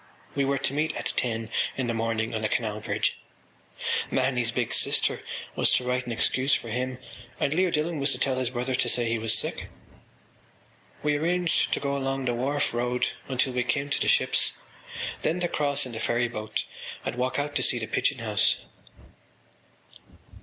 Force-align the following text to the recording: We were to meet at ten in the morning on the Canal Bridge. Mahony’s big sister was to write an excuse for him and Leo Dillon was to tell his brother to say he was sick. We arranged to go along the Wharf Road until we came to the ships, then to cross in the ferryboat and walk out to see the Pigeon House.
We 0.33 0.45
were 0.45 0.57
to 0.57 0.73
meet 0.73 0.95
at 0.95 1.13
ten 1.15 1.51
in 1.77 1.85
the 1.85 1.93
morning 1.93 2.33
on 2.33 2.41
the 2.41 2.49
Canal 2.49 2.79
Bridge. 2.79 3.19
Mahony’s 4.09 4.49
big 4.51 4.73
sister 4.73 5.21
was 5.55 5.71
to 5.73 5.83
write 5.83 6.07
an 6.07 6.11
excuse 6.11 6.55
for 6.55 6.69
him 6.69 6.97
and 7.39 7.53
Leo 7.53 7.69
Dillon 7.69 7.99
was 7.99 8.11
to 8.13 8.17
tell 8.17 8.37
his 8.39 8.49
brother 8.49 8.73
to 8.73 8.89
say 8.89 9.07
he 9.07 9.19
was 9.19 9.35
sick. 9.37 9.69
We 11.03 11.17
arranged 11.17 11.71
to 11.73 11.79
go 11.79 11.95
along 11.95 12.25
the 12.25 12.33
Wharf 12.33 12.73
Road 12.73 13.09
until 13.27 13.53
we 13.53 13.63
came 13.63 13.91
to 13.91 14.01
the 14.01 14.07
ships, 14.07 14.53
then 15.21 15.39
to 15.39 15.47
cross 15.47 15.85
in 15.85 15.91
the 15.91 15.99
ferryboat 15.99 16.65
and 17.05 17.13
walk 17.13 17.37
out 17.37 17.53
to 17.57 17.61
see 17.61 17.77
the 17.77 17.85
Pigeon 17.85 18.17
House. 18.17 18.57